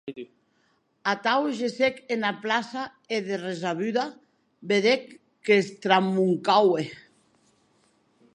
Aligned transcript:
Atau 1.11 1.43
gessec 1.59 1.95
ena 2.15 2.31
plaça 2.43 2.83
e 3.15 3.17
de 3.27 3.35
ressabuda 3.47 4.05
vedec 4.69 5.03
qu'estramuncaue. 5.45 6.83